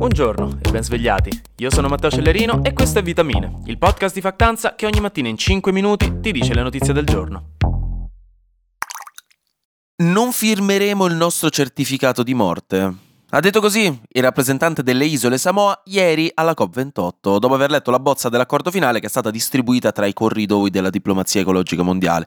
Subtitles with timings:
[0.00, 1.30] Buongiorno e ben svegliati.
[1.56, 5.28] Io sono Matteo Cellerino e questo è Vitamine, il podcast di Factanza che ogni mattina
[5.28, 7.56] in 5 minuti ti dice le notizie del giorno.
[9.96, 13.09] Non firmeremo il nostro certificato di morte.
[13.32, 18.00] Ha detto così il rappresentante delle isole Samoa ieri alla COP28, dopo aver letto la
[18.00, 22.26] bozza dell'accordo finale che è stata distribuita tra i corridoi della diplomazia ecologica mondiale.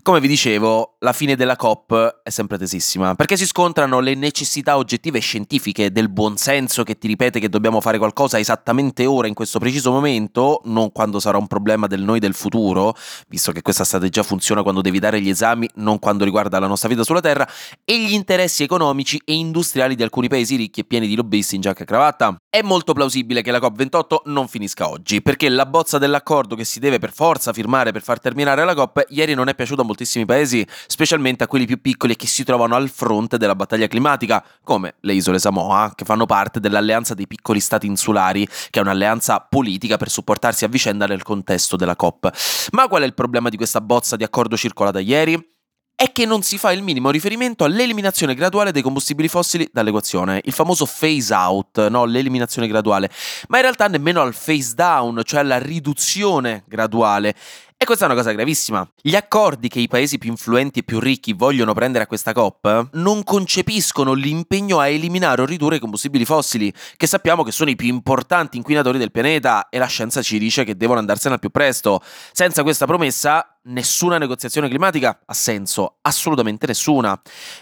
[0.00, 4.78] Come vi dicevo, la fine della COP è sempre tesissima, perché si scontrano le necessità
[4.78, 9.34] oggettive e scientifiche del buonsenso che ti ripete che dobbiamo fare qualcosa esattamente ora, in
[9.34, 12.96] questo preciso momento, non quando sarà un problema del noi del futuro,
[13.28, 16.88] visto che questa strategia funziona quando devi dare gli esami, non quando riguarda la nostra
[16.88, 17.46] vita sulla Terra,
[17.84, 21.60] e gli interessi economici e industriali di alcuni paesi ricchi e pieni di lobbisti in
[21.60, 22.36] giacca e cravatta.
[22.48, 26.78] È molto plausibile che la COP28 non finisca oggi, perché la bozza dell'accordo che si
[26.78, 30.24] deve per forza firmare per far terminare la COP ieri non è piaciuta a moltissimi
[30.24, 34.44] paesi, specialmente a quelli più piccoli e che si trovano al fronte della battaglia climatica,
[34.62, 39.46] come le isole Samoa, che fanno parte dell'alleanza dei piccoli stati insulari, che è un'alleanza
[39.48, 42.30] politica per supportarsi a vicenda nel contesto della COP.
[42.70, 45.58] Ma qual è il problema di questa bozza di accordo circolata ieri?
[46.00, 50.54] È che non si fa il minimo riferimento all'eliminazione graduale dei combustibili fossili dall'equazione, il
[50.54, 52.06] famoso phase out, no?
[52.06, 53.10] l'eliminazione graduale,
[53.48, 57.34] ma in realtà nemmeno al phase down, cioè alla riduzione graduale.
[57.82, 58.86] E questa è una cosa gravissima.
[59.00, 62.90] Gli accordi che i paesi più influenti e più ricchi vogliono prendere a questa COP
[62.92, 67.76] non concepiscono l'impegno a eliminare o ridurre i combustibili fossili, che sappiamo che sono i
[67.76, 71.48] più importanti inquinatori del pianeta e la scienza ci dice che devono andarsene al più
[71.48, 72.02] presto.
[72.32, 77.18] Senza questa promessa nessuna negoziazione climatica ha senso, assolutamente nessuna.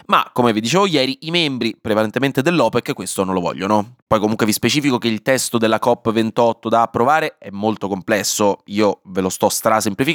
[0.07, 3.95] Ma, come vi dicevo ieri, i membri prevalentemente dell'OPEC questo non lo vogliono.
[4.05, 9.01] Poi comunque vi specifico che il testo della COP28 da approvare è molto complesso, io
[9.05, 10.08] ve lo sto strasemplificando,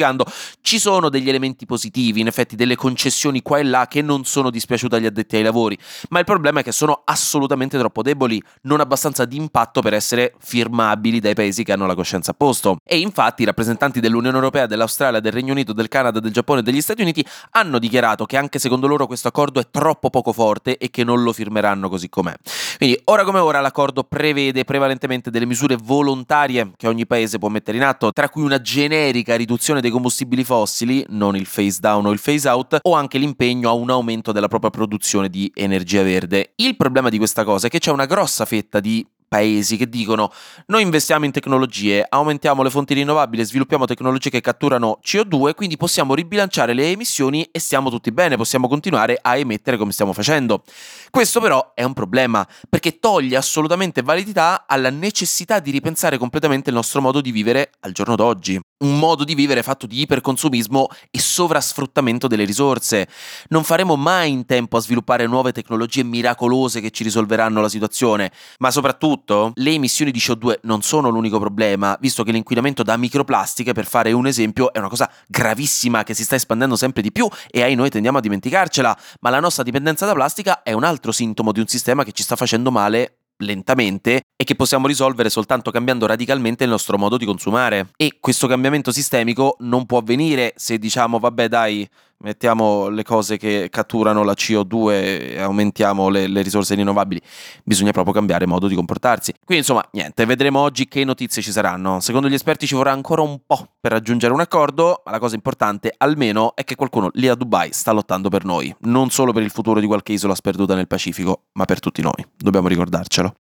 [0.61, 4.51] ci sono degli elementi positivi, in effetti delle concessioni qua e là che non sono
[4.51, 5.78] dispiaciute agli addetti ai lavori,
[6.11, 10.34] ma il problema è che sono assolutamente troppo deboli, non abbastanza di impatto per essere
[10.39, 12.78] firmabili dai paesi che hanno la coscienza a posto.
[12.84, 16.63] E infatti i rappresentanti dell'Unione Europea, dell'Australia, del Regno Unito, del Canada, del Giappone e
[16.63, 20.79] degli Stati Uniti hanno dichiarato che anche secondo loro questo accordo è troppo poco forte
[20.79, 22.35] e che non lo firmeranno così com'è.
[22.77, 27.77] Quindi ora come ora l'accordo prevede prevalentemente delle misure volontarie che ogni paese può mettere
[27.77, 32.11] in atto, tra cui una generica riduzione dei combustibili fossili, non il phase down o
[32.11, 36.52] il phase out, o anche l'impegno a un aumento della propria produzione di energia verde.
[36.56, 40.30] Il problema di questa cosa è che c'è una grossa fetta di paesi che dicono
[40.67, 46.14] noi investiamo in tecnologie, aumentiamo le fonti rinnovabili, sviluppiamo tecnologie che catturano CO2, quindi possiamo
[46.14, 50.62] ribilanciare le emissioni e stiamo tutti bene, possiamo continuare a emettere come stiamo facendo.
[51.11, 56.77] Questo però è un problema perché toglie assolutamente validità alla necessità di ripensare completamente il
[56.77, 61.18] nostro modo di vivere al giorno d'oggi un modo di vivere fatto di iperconsumismo e
[61.18, 63.08] sovrasfruttamento delle risorse.
[63.48, 68.30] Non faremo mai in tempo a sviluppare nuove tecnologie miracolose che ci risolveranno la situazione,
[68.58, 69.23] ma soprattutto
[69.55, 74.12] le emissioni di CO2 non sono l'unico problema, visto che l'inquinamento da microplastiche, per fare
[74.12, 77.74] un esempio, è una cosa gravissima che si sta espandendo sempre di più e ai
[77.74, 81.61] noi tendiamo a dimenticarcela, ma la nostra dipendenza da plastica è un altro sintomo di
[81.61, 86.64] un sistema che ci sta facendo male lentamente e che possiamo risolvere soltanto cambiando radicalmente
[86.64, 87.89] il nostro modo di consumare.
[87.96, 91.89] E questo cambiamento sistemico non può avvenire se diciamo vabbè dai
[92.24, 97.20] mettiamo le cose che catturano la CO2 e aumentiamo le, le, risorse rinnovabili,
[97.62, 99.33] bisogna proprio cambiare modo di comportarsi.
[99.45, 102.01] Quindi insomma, niente, vedremo oggi che notizie ci saranno.
[102.01, 105.34] Secondo gli esperti ci vorrà ancora un po' per raggiungere un accordo, ma la cosa
[105.34, 109.42] importante almeno è che qualcuno lì a Dubai sta lottando per noi, non solo per
[109.42, 112.24] il futuro di qualche isola sperduta nel Pacifico, ma per tutti noi.
[112.34, 113.34] Dobbiamo ricordarcelo.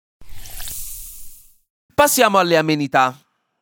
[1.95, 3.16] Passiamo alle amenità.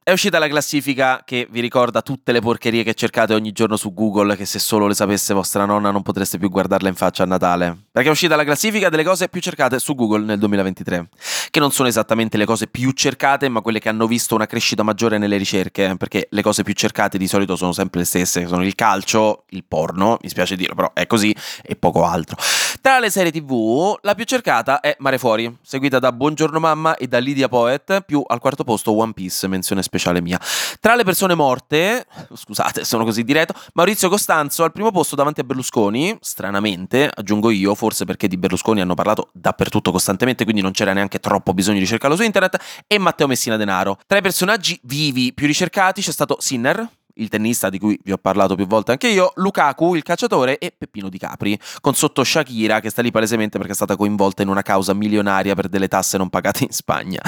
[0.04, 3.94] È uscita la classifica che vi ricorda tutte le porcherie che cercate ogni giorno su
[3.94, 7.28] Google, che se solo le sapesse vostra nonna non potreste più guardarla in faccia a
[7.28, 7.78] Natale.
[7.92, 11.08] Perché è uscita la classifica delle cose più cercate su Google nel 2023,
[11.52, 14.84] che non sono esattamente le cose più cercate, ma quelle che hanno visto una crescita
[14.84, 18.64] maggiore nelle ricerche, perché le cose più cercate di solito sono sempre le stesse, sono
[18.64, 22.38] il calcio, il porno, mi spiace dirlo, però è così, e poco altro.
[22.80, 27.08] Tra le serie TV, la più cercata è Mare Fuori, seguita da Buongiorno Mamma e
[27.08, 30.40] da Lydia Poet, più al quarto posto One Piece, menzione speciale mia.
[30.80, 35.44] Tra le persone morte, scusate, sono così diretto, Maurizio Costanzo al primo posto davanti a
[35.44, 40.94] Berlusconi, stranamente, aggiungo io, forse perché di Berlusconi hanno parlato dappertutto costantemente, quindi non c'era
[40.94, 43.98] neanche troppo bisogno di cercarlo su internet, e Matteo Messina Denaro.
[44.06, 48.18] Tra i personaggi vivi più ricercati c'è stato Sinner, il tennista di cui vi ho
[48.18, 52.80] parlato più volte anche io, Lukaku, il calciatore, e Peppino Di Capri, con sotto Shakira
[52.80, 56.18] che sta lì palesemente perché è stata coinvolta in una causa milionaria per delle tasse
[56.18, 57.22] non pagate in Spagna.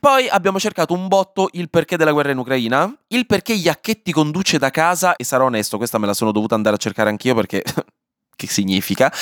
[0.00, 4.58] Poi abbiamo cercato un botto il perché della guerra in Ucraina, il perché Iacchetti conduce
[4.58, 7.62] da casa, e sarò onesto, questa me la sono dovuta andare a cercare anch'io perché
[8.38, 9.12] che significa,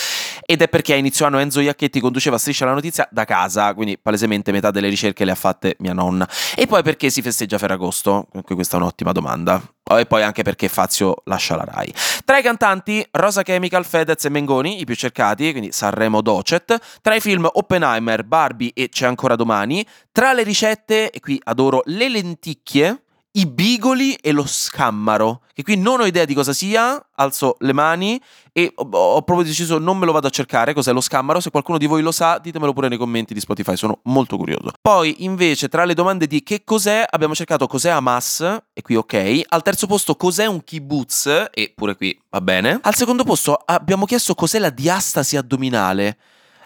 [0.44, 3.98] ed è perché a inizio anno Enzo Iacchetti conduceva Striscia la notizia da casa, quindi
[3.98, 6.28] palesemente metà delle ricerche le ha fatte mia nonna.
[6.54, 8.28] E poi perché si festeggia Ferragosto?
[8.44, 9.60] Questa è un'ottima domanda.
[9.88, 11.92] E poi anche perché Fazio lascia la Rai.
[12.24, 16.76] Tra i cantanti, Rosa Chemical, Fedez e Mengoni, i più cercati, quindi Sanremo Docet.
[17.00, 19.86] Tra i film Oppenheimer, Barbie e C'è ancora domani.
[20.12, 23.02] Tra le ricette, e qui adoro le lenticchie,
[23.36, 27.74] i bigoli e lo scammaro, che qui non ho idea di cosa sia, alzo le
[27.74, 31.50] mani e ho, proprio deciso non me lo vado a cercare cos'è lo scammaro, se
[31.50, 34.72] qualcuno di voi lo sa ditemelo pure nei commenti di Spotify, sono molto curioso.
[34.80, 38.40] Poi invece tra le domande di che cos'è abbiamo cercato cos'è Hamas,
[38.72, 42.94] e qui ok, al terzo posto cos'è un kibbutz, e pure qui va bene, al
[42.94, 46.16] secondo posto abbiamo chiesto cos'è la diastasi addominale.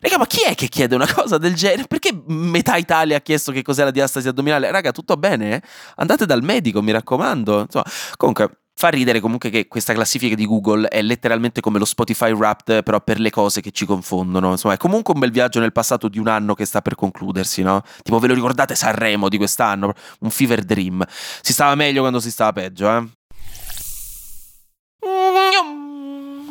[0.00, 1.84] Raga, ma chi è che chiede una cosa del genere?
[1.86, 4.70] Perché metà Italia ha chiesto che cos'è la diastasi addominale?
[4.70, 5.62] Raga, tutto bene?
[5.96, 7.60] Andate dal medico, mi raccomando.
[7.60, 7.84] Insomma,
[8.16, 12.82] comunque, fa ridere comunque che questa classifica di Google è letteralmente come lo Spotify Wrapped,
[12.82, 14.52] però per le cose che ci confondono.
[14.52, 17.60] Insomma, è comunque un bel viaggio nel passato di un anno che sta per concludersi,
[17.60, 17.82] no?
[18.02, 19.92] Tipo, ve lo ricordate Sanremo di quest'anno?
[20.20, 21.04] Un fever dream.
[21.42, 23.19] Si stava meglio quando si stava peggio, eh?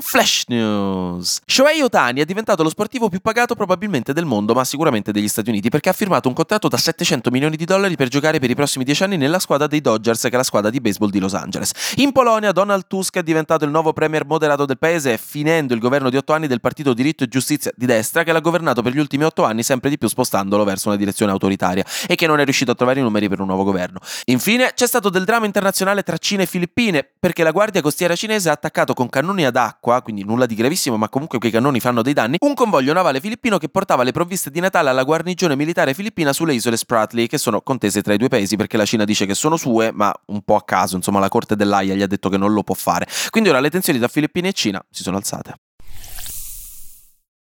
[0.10, 1.40] Flash News.
[1.46, 5.52] Shohei Otani è diventato lo sportivo più pagato probabilmente del mondo, ma sicuramente degli Stati
[5.52, 8.56] Uniti, perché ha firmato un contratto da 700 milioni di dollari per giocare per i
[8.56, 11.36] prossimi 10 anni nella squadra dei Dodgers, che è la squadra di baseball di Los
[11.36, 11.94] Angeles.
[11.98, 16.10] In Polonia, Donald Tusk è diventato il nuovo premier moderato del paese, finendo il governo
[16.10, 19.00] di 8 anni del partito Diritto e Giustizia di destra, che l'ha governato per gli
[19.00, 22.46] ultimi 8 anni, sempre di più spostandolo verso una direzione autoritaria, e che non è
[22.46, 24.00] riuscito a trovare i numeri per un nuovo governo.
[24.26, 28.50] Infine, c'è stato del dramma internazionale tra Cina e Filippine, perché la guardia costiera cinese
[28.50, 32.02] ha attaccato con cannoni ad acqua quindi nulla di gravissimo, ma comunque quei cannoni fanno
[32.02, 35.94] dei danni, un convoglio navale filippino che portava le provviste di Natale alla guarnigione militare
[35.94, 39.26] filippina sulle isole Spratly, che sono contese tra i due paesi perché la Cina dice
[39.26, 42.30] che sono sue, ma un po' a caso, insomma, la corte dell'AIA gli ha detto
[42.30, 43.08] che non lo può fare.
[43.30, 45.56] Quindi ora le tensioni tra Filippine e Cina si sono alzate.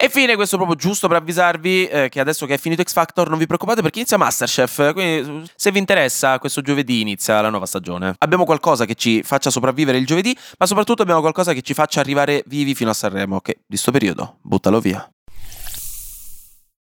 [0.04, 3.30] E fine, questo proprio giusto per avvisarvi eh, che adesso che è finito X Factor
[3.30, 7.66] non vi preoccupate perché inizia Masterchef, quindi se vi interessa questo giovedì inizia la nuova
[7.66, 8.14] stagione.
[8.18, 12.02] Abbiamo qualcosa che ci faccia sopravvivere il giovedì, ma soprattutto abbiamo qualcosa che ci faccia
[12.02, 15.10] arrivare vivi fino a Sanremo, che di sto periodo buttalo via.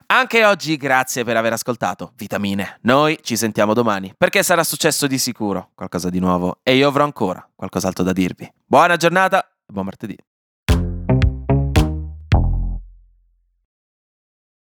[0.09, 2.81] Anche oggi grazie per aver ascoltato Vitamine.
[2.83, 7.05] Noi ci sentiamo domani perché sarà successo di sicuro qualcosa di nuovo e io avrò
[7.05, 8.47] ancora qualcos'altro da dirvi.
[8.67, 10.19] Buona giornata e buon martedì.